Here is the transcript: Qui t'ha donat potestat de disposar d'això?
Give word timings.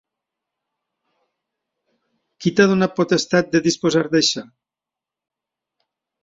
Qui 2.45 2.53
t'ha 2.55 2.67
donat 2.71 2.95
potestat 3.01 3.53
de 3.57 3.63
disposar 3.67 4.03
d'això? 4.17 4.45